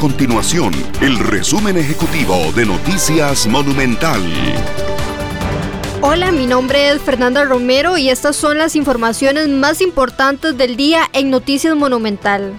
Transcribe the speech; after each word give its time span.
continuación 0.00 0.72
el 1.02 1.18
resumen 1.18 1.76
ejecutivo 1.76 2.34
de 2.56 2.64
Noticias 2.64 3.46
Monumental. 3.46 4.22
Hola, 6.00 6.32
mi 6.32 6.46
nombre 6.46 6.88
es 6.88 7.02
Fernanda 7.02 7.44
Romero 7.44 7.98
y 7.98 8.08
estas 8.08 8.34
son 8.34 8.56
las 8.56 8.76
informaciones 8.76 9.48
más 9.48 9.82
importantes 9.82 10.56
del 10.56 10.76
día 10.76 11.02
en 11.12 11.28
Noticias 11.28 11.76
Monumental. 11.76 12.54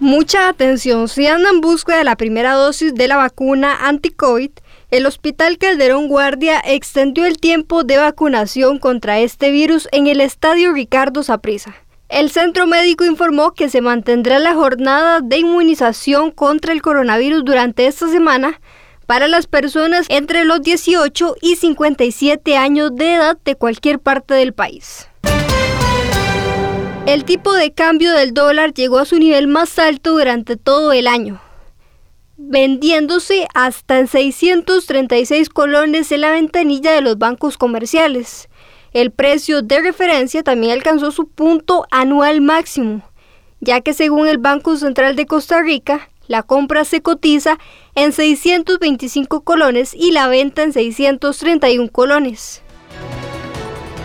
Mucha 0.00 0.48
atención, 0.48 1.08
si 1.08 1.28
andan 1.28 1.54
en 1.54 1.60
busca 1.60 1.96
de 1.96 2.02
la 2.02 2.16
primera 2.16 2.54
dosis 2.54 2.92
de 2.92 3.06
la 3.06 3.16
vacuna 3.16 3.86
anti-COVID, 3.86 4.50
el 4.90 5.06
Hospital 5.06 5.58
Calderón 5.58 6.08
Guardia 6.08 6.60
extendió 6.64 7.24
el 7.24 7.38
tiempo 7.38 7.84
de 7.84 7.98
vacunación 7.98 8.80
contra 8.80 9.20
este 9.20 9.52
virus 9.52 9.88
en 9.92 10.08
el 10.08 10.20
Estadio 10.20 10.72
Ricardo 10.72 11.22
Saprissa. 11.22 11.76
El 12.10 12.28
centro 12.30 12.66
médico 12.66 13.04
informó 13.04 13.52
que 13.52 13.68
se 13.68 13.80
mantendrá 13.80 14.40
la 14.40 14.54
jornada 14.54 15.20
de 15.20 15.38
inmunización 15.38 16.32
contra 16.32 16.72
el 16.72 16.82
coronavirus 16.82 17.44
durante 17.44 17.86
esta 17.86 18.08
semana 18.08 18.60
para 19.06 19.28
las 19.28 19.46
personas 19.46 20.06
entre 20.08 20.44
los 20.44 20.60
18 20.60 21.36
y 21.40 21.54
57 21.54 22.56
años 22.56 22.90
de 22.96 23.14
edad 23.14 23.38
de 23.44 23.54
cualquier 23.54 24.00
parte 24.00 24.34
del 24.34 24.52
país. 24.52 25.08
El 27.06 27.24
tipo 27.24 27.52
de 27.52 27.72
cambio 27.72 28.12
del 28.12 28.34
dólar 28.34 28.74
llegó 28.74 28.98
a 28.98 29.04
su 29.04 29.16
nivel 29.20 29.46
más 29.46 29.78
alto 29.78 30.10
durante 30.10 30.56
todo 30.56 30.92
el 30.92 31.06
año, 31.06 31.40
vendiéndose 32.36 33.46
hasta 33.54 34.00
en 34.00 34.08
636 34.08 35.48
colones 35.48 36.10
en 36.10 36.22
la 36.22 36.32
ventanilla 36.32 36.90
de 36.90 37.02
los 37.02 37.18
bancos 37.18 37.56
comerciales. 37.56 38.48
El 38.92 39.12
precio 39.12 39.62
de 39.62 39.80
referencia 39.80 40.42
también 40.42 40.72
alcanzó 40.72 41.12
su 41.12 41.28
punto 41.28 41.86
anual 41.90 42.40
máximo, 42.40 43.02
ya 43.60 43.80
que 43.80 43.94
según 43.94 44.26
el 44.26 44.38
Banco 44.38 44.76
Central 44.76 45.14
de 45.14 45.26
Costa 45.26 45.62
Rica, 45.62 46.10
la 46.26 46.42
compra 46.42 46.84
se 46.84 47.00
cotiza 47.00 47.58
en 47.94 48.12
625 48.12 49.42
colones 49.42 49.94
y 49.94 50.10
la 50.10 50.28
venta 50.28 50.62
en 50.62 50.72
631 50.72 51.90
colones. 51.90 52.62